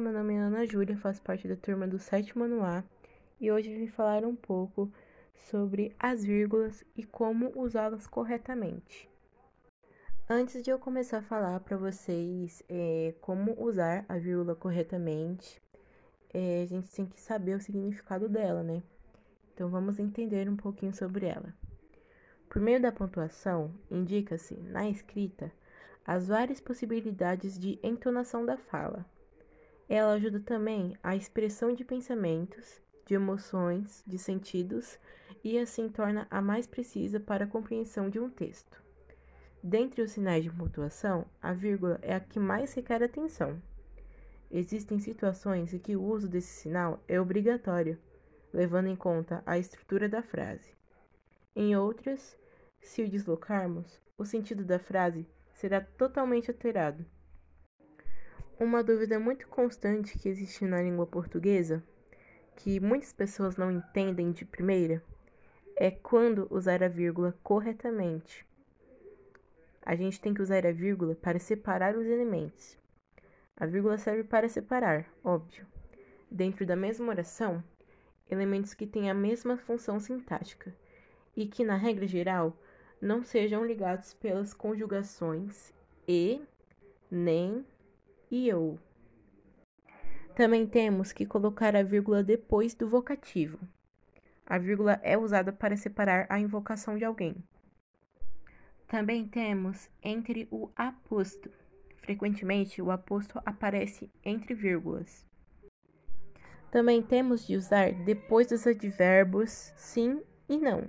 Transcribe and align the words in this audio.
Meu 0.00 0.12
nome 0.12 0.34
é 0.34 0.38
Ana 0.38 0.64
Júlia, 0.64 0.96
faço 0.96 1.20
parte 1.22 1.48
da 1.48 1.56
turma 1.56 1.84
do 1.84 1.98
sétimo 1.98 2.44
ano 2.44 2.62
A 2.62 2.84
e 3.40 3.50
hoje 3.50 3.74
vim 3.74 3.88
falar 3.88 4.24
um 4.24 4.36
pouco 4.36 4.92
sobre 5.34 5.92
as 5.98 6.24
vírgulas 6.24 6.84
e 6.96 7.02
como 7.02 7.50
usá-las 7.56 8.06
corretamente. 8.06 9.10
Antes 10.30 10.62
de 10.62 10.70
eu 10.70 10.78
começar 10.78 11.18
a 11.18 11.22
falar 11.22 11.58
para 11.58 11.76
vocês 11.76 12.62
é, 12.68 13.12
como 13.20 13.60
usar 13.60 14.04
a 14.08 14.16
vírgula 14.16 14.54
corretamente, 14.54 15.60
é, 16.32 16.62
a 16.62 16.66
gente 16.66 16.88
tem 16.92 17.04
que 17.04 17.20
saber 17.20 17.56
o 17.56 17.60
significado 17.60 18.28
dela, 18.28 18.62
né? 18.62 18.84
Então 19.52 19.68
vamos 19.68 19.98
entender 19.98 20.48
um 20.48 20.56
pouquinho 20.56 20.94
sobre 20.94 21.26
ela. 21.26 21.52
Por 22.48 22.62
meio 22.62 22.80
da 22.80 22.92
pontuação, 22.92 23.74
indica-se, 23.90 24.54
na 24.54 24.88
escrita, 24.88 25.50
as 26.06 26.28
várias 26.28 26.60
possibilidades 26.60 27.58
de 27.58 27.80
entonação 27.82 28.46
da 28.46 28.56
fala 28.56 29.04
ela 29.88 30.12
ajuda 30.12 30.38
também 30.40 30.96
a 31.02 31.16
expressão 31.16 31.72
de 31.72 31.84
pensamentos, 31.84 32.80
de 33.06 33.14
emoções, 33.14 34.04
de 34.06 34.18
sentidos 34.18 34.98
e 35.42 35.58
assim 35.58 35.88
torna 35.88 36.26
a 36.30 36.42
mais 36.42 36.66
precisa 36.66 37.18
para 37.18 37.44
a 37.44 37.48
compreensão 37.48 38.10
de 38.10 38.20
um 38.20 38.28
texto. 38.28 38.82
Dentre 39.62 40.02
os 40.02 40.12
sinais 40.12 40.44
de 40.44 40.50
pontuação, 40.50 41.24
a 41.40 41.52
vírgula 41.52 41.98
é 42.02 42.14
a 42.14 42.20
que 42.20 42.38
mais 42.38 42.74
requer 42.74 43.02
atenção. 43.02 43.60
Existem 44.50 44.98
situações 44.98 45.72
em 45.72 45.78
que 45.78 45.96
o 45.96 46.02
uso 46.02 46.28
desse 46.28 46.48
sinal 46.48 47.02
é 47.08 47.20
obrigatório, 47.20 47.98
levando 48.52 48.88
em 48.88 48.96
conta 48.96 49.42
a 49.44 49.58
estrutura 49.58 50.08
da 50.08 50.22
frase. 50.22 50.76
Em 51.56 51.76
outras, 51.76 52.38
se 52.80 53.02
o 53.02 53.08
deslocarmos, 53.08 54.00
o 54.16 54.24
sentido 54.24 54.64
da 54.64 54.78
frase 54.78 55.26
será 55.50 55.80
totalmente 55.80 56.50
alterado. 56.50 57.04
Uma 58.60 58.82
dúvida 58.82 59.20
muito 59.20 59.46
constante 59.46 60.18
que 60.18 60.28
existe 60.28 60.64
na 60.64 60.82
língua 60.82 61.06
portuguesa, 61.06 61.80
que 62.56 62.80
muitas 62.80 63.12
pessoas 63.12 63.56
não 63.56 63.70
entendem 63.70 64.32
de 64.32 64.44
primeira, 64.44 65.00
é 65.76 65.92
quando 65.92 66.48
usar 66.50 66.82
a 66.82 66.88
vírgula 66.88 67.38
corretamente. 67.40 68.44
A 69.80 69.94
gente 69.94 70.20
tem 70.20 70.34
que 70.34 70.42
usar 70.42 70.66
a 70.66 70.72
vírgula 70.72 71.14
para 71.14 71.38
separar 71.38 71.96
os 71.96 72.04
elementos. 72.04 72.76
A 73.56 73.64
vírgula 73.64 73.96
serve 73.96 74.24
para 74.24 74.48
separar, 74.48 75.06
óbvio, 75.22 75.64
dentro 76.28 76.66
da 76.66 76.74
mesma 76.74 77.10
oração, 77.10 77.62
elementos 78.28 78.74
que 78.74 78.88
têm 78.88 79.08
a 79.08 79.14
mesma 79.14 79.56
função 79.56 80.00
sintática 80.00 80.74
e 81.36 81.46
que, 81.46 81.62
na 81.62 81.76
regra 81.76 82.08
geral, 82.08 82.58
não 83.00 83.22
sejam 83.22 83.64
ligados 83.64 84.14
pelas 84.14 84.52
conjugações 84.52 85.72
e, 86.08 86.42
nem 87.08 87.64
e 88.30 88.52
ou. 88.52 88.78
Também 90.34 90.66
temos 90.66 91.12
que 91.12 91.26
colocar 91.26 91.74
a 91.74 91.82
vírgula 91.82 92.22
depois 92.22 92.74
do 92.74 92.88
vocativo. 92.88 93.58
A 94.46 94.56
vírgula 94.56 95.00
é 95.02 95.18
usada 95.18 95.52
para 95.52 95.76
separar 95.76 96.26
a 96.28 96.38
invocação 96.38 96.96
de 96.96 97.04
alguém. 97.04 97.36
Também 98.86 99.28
temos 99.28 99.90
entre 100.02 100.48
o 100.50 100.70
aposto. 100.74 101.50
Frequentemente, 101.98 102.80
o 102.80 102.90
aposto 102.90 103.38
aparece 103.44 104.10
entre 104.24 104.54
vírgulas. 104.54 105.26
Também 106.70 107.02
temos 107.02 107.46
de 107.46 107.56
usar 107.56 107.92
depois 107.92 108.46
dos 108.46 108.66
advérbios 108.66 109.72
sim 109.76 110.22
e 110.48 110.56
não. 110.56 110.86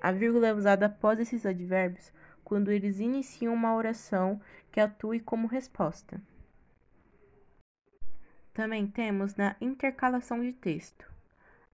A 0.00 0.12
vírgula 0.12 0.48
é 0.48 0.54
usada 0.54 0.86
após 0.86 1.18
esses 1.20 1.44
advérbios 1.44 2.12
quando 2.42 2.70
eles 2.70 3.00
iniciam 3.00 3.52
uma 3.52 3.74
oração 3.74 4.40
que 4.72 4.80
atue 4.80 5.20
como 5.20 5.46
resposta. 5.46 6.20
Também 8.52 8.86
temos 8.86 9.36
na 9.36 9.54
intercalação 9.60 10.40
de 10.40 10.52
texto. 10.52 11.08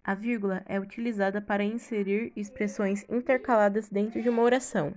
A 0.04 0.14
vírgula 0.14 0.62
é 0.66 0.78
utilizada 0.78 1.40
para 1.40 1.64
inserir 1.64 2.32
expressões 2.36 3.04
intercaladas 3.08 3.88
dentro 3.88 4.22
de 4.22 4.28
uma 4.28 4.42
oração. 4.42 4.94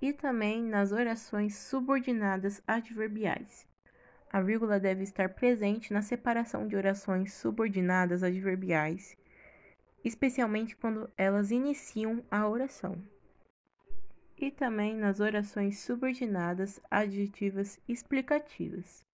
E 0.00 0.12
também 0.12 0.62
nas 0.62 0.90
orações 0.90 1.56
subordinadas 1.56 2.62
adverbiais. 2.66 3.66
A 4.32 4.40
vírgula 4.40 4.80
deve 4.80 5.04
estar 5.04 5.28
presente 5.28 5.92
na 5.92 6.02
separação 6.02 6.66
de 6.66 6.74
orações 6.74 7.32
subordinadas 7.34 8.24
adverbiais, 8.24 9.16
especialmente 10.04 10.74
quando 10.74 11.08
elas 11.16 11.52
iniciam 11.52 12.20
a 12.28 12.48
oração. 12.48 13.00
E 14.36 14.50
também 14.50 14.96
nas 14.96 15.20
orações 15.20 15.78
subordinadas 15.78 16.80
adjetivas 16.90 17.78
explicativas. 17.88 19.06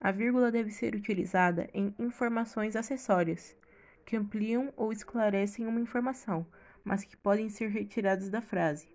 A 0.00 0.12
vírgula 0.12 0.52
deve 0.52 0.70
ser 0.70 0.94
utilizada 0.94 1.68
em 1.72 1.94
informações 1.98 2.76
acessórias, 2.76 3.56
que 4.04 4.16
ampliam 4.16 4.72
ou 4.76 4.92
esclarecem 4.92 5.66
uma 5.66 5.80
informação, 5.80 6.46
mas 6.84 7.04
que 7.04 7.16
podem 7.16 7.48
ser 7.48 7.68
retiradas 7.68 8.30
da 8.30 8.40
frase. 8.40 8.88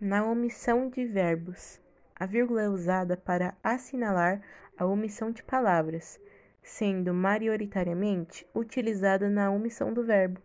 Na 0.00 0.24
omissão 0.24 0.88
de 0.88 1.06
verbos, 1.06 1.80
a 2.16 2.26
vírgula 2.26 2.62
é 2.62 2.68
usada 2.68 3.16
para 3.16 3.56
assinalar 3.62 4.42
a 4.76 4.86
omissão 4.86 5.30
de 5.30 5.42
palavras, 5.42 6.18
sendo 6.62 7.14
maioritariamente 7.14 8.46
utilizada 8.54 9.28
na 9.28 9.50
omissão 9.50 9.92
do 9.92 10.04
verbo. 10.04 10.40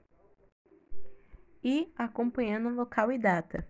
E 1.64 1.92
acompanhando 1.98 2.70
local 2.70 3.12
e 3.12 3.18
data, 3.18 3.68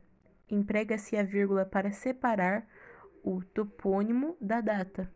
emprega-se 0.49 1.15
a 1.15 1.23
vírgula 1.23 1.65
para 1.65 1.91
separar 1.91 2.67
o 3.23 3.41
topônimo 3.41 4.35
da 4.41 4.59
data. 4.59 5.09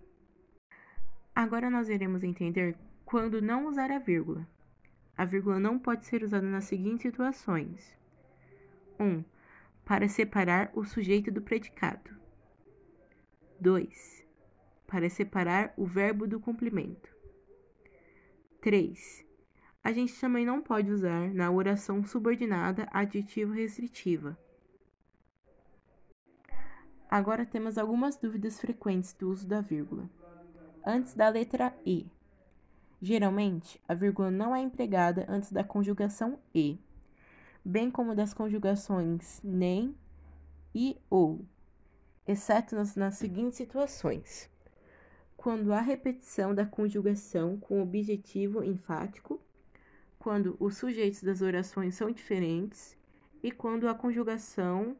Agora 1.39 1.69
nós 1.69 1.87
iremos 1.87 2.21
entender 2.21 2.75
quando 3.05 3.41
não 3.41 3.67
usar 3.67 3.89
a 3.91 3.97
vírgula. 3.97 4.45
A 5.15 5.23
vírgula 5.23 5.57
não 5.57 5.79
pode 5.79 6.05
ser 6.05 6.21
usada 6.21 6.45
nas 6.45 6.65
seguintes 6.65 7.03
situações: 7.03 7.97
1. 8.99 9.05
Um, 9.05 9.23
para 9.85 10.09
separar 10.09 10.69
o 10.73 10.83
sujeito 10.83 11.31
do 11.31 11.41
predicado. 11.41 12.11
2. 13.57 14.27
Para 14.85 15.09
separar 15.09 15.73
o 15.77 15.85
verbo 15.85 16.27
do 16.27 16.41
complemento. 16.41 17.09
3. 18.59 19.25
A 19.81 19.93
gente 19.93 20.19
também 20.19 20.45
não 20.45 20.61
pode 20.61 20.91
usar 20.91 21.33
na 21.33 21.49
oração 21.49 22.03
subordinada 22.03 22.85
adjetivo 22.91 23.53
restritiva. 23.53 24.37
Agora 27.09 27.45
temos 27.45 27.77
algumas 27.77 28.17
dúvidas 28.17 28.59
frequentes 28.59 29.13
do 29.13 29.29
uso 29.29 29.47
da 29.47 29.61
vírgula 29.61 30.09
antes 30.85 31.13
da 31.13 31.29
letra 31.29 31.73
E. 31.85 32.05
Geralmente, 33.01 33.81
a 33.87 33.93
vírgula 33.93 34.29
não 34.29 34.55
é 34.55 34.59
empregada 34.59 35.25
antes 35.29 35.51
da 35.51 35.63
conjugação 35.63 36.37
E, 36.53 36.77
bem 37.63 37.89
como 37.89 38.15
das 38.15 38.33
conjugações 38.33 39.39
nem 39.43 39.95
e 40.75 40.97
ou, 41.09 41.45
exceto 42.27 42.75
nas, 42.75 42.95
nas 42.95 43.15
seguintes 43.15 43.57
situações: 43.57 44.49
quando 45.37 45.71
há 45.71 45.79
repetição 45.79 46.53
da 46.53 46.65
conjugação 46.65 47.57
com 47.57 47.81
objetivo 47.81 48.63
enfático, 48.63 49.39
quando 50.17 50.57
os 50.59 50.77
sujeitos 50.77 51.23
das 51.23 51.41
orações 51.41 51.95
são 51.95 52.11
diferentes 52.11 52.97
e 53.41 53.51
quando 53.51 53.87
a 53.87 53.95
conjugação 53.95 54.97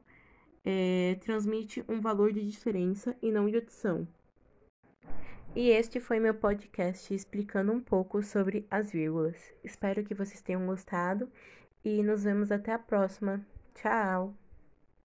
é, 0.63 1.17
transmite 1.21 1.83
um 1.89 1.99
valor 1.99 2.31
de 2.31 2.49
diferença 2.49 3.15
e 3.21 3.31
não 3.31 3.49
de 3.49 3.57
adição. 3.57 4.07
E 5.55 5.69
este 5.71 5.99
foi 5.99 6.19
meu 6.19 6.33
podcast 6.33 7.13
explicando 7.13 7.71
um 7.71 7.81
pouco 7.81 8.21
sobre 8.21 8.65
as 8.69 8.91
vírgulas. 8.91 9.35
Espero 9.63 10.03
que 10.03 10.13
vocês 10.13 10.41
tenham 10.41 10.65
gostado 10.65 11.29
e 11.83 12.03
nos 12.03 12.23
vemos 12.23 12.51
até 12.51 12.71
a 12.71 12.79
próxima. 12.79 13.45
Tchau! 13.73 14.35